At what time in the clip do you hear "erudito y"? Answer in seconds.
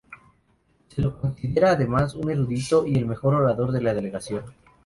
2.31-2.95